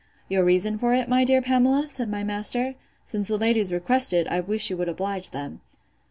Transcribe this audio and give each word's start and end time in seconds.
Your 0.29 0.43
reason 0.43 0.79
for 0.79 0.95
it, 0.95 1.07
my 1.07 1.23
dear 1.23 1.43
Pamela? 1.43 1.87
said 1.87 2.09
my 2.09 2.23
master: 2.23 2.73
since 3.03 3.27
the 3.27 3.37
ladies 3.37 3.71
request 3.71 4.13
it, 4.13 4.25
I 4.25 4.39
wish 4.39 4.71
you 4.71 4.77
would 4.77 4.89
oblige 4.89 5.29
them. 5.29 5.61